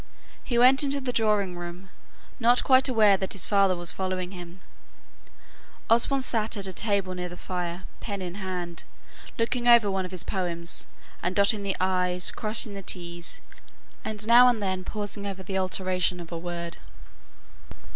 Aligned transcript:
He 0.43 0.57
went 0.57 0.83
into 0.83 0.99
the 0.99 1.13
drawing 1.13 1.55
room, 1.55 1.89
not 2.39 2.63
quite 2.63 2.89
aware 2.89 3.17
that 3.17 3.33
his 3.33 3.45
father 3.45 3.75
was 3.75 3.91
following 3.91 4.31
him. 4.31 4.59
Osborne 5.91 6.21
sate 6.23 6.57
at 6.57 6.65
a 6.65 6.73
table 6.73 7.13
near 7.13 7.29
the 7.29 7.37
fire, 7.37 7.83
pen 7.99 8.19
in 8.19 8.33
hand, 8.41 8.83
looking 9.37 9.67
over 9.67 9.91
one 9.91 10.03
of 10.05 10.09
his 10.09 10.23
poems, 10.23 10.87
and 11.21 11.35
dotting 11.35 11.61
the 11.61 11.77
i's, 11.79 12.31
crossing 12.31 12.73
the 12.73 12.81
t's, 12.81 13.41
and 14.03 14.25
now 14.25 14.47
and 14.47 14.59
then 14.59 14.83
pausing 14.83 15.27
over 15.27 15.43
the 15.43 15.59
alteration 15.59 16.19
of 16.19 16.31
a 16.31 16.37
word. 16.39 16.77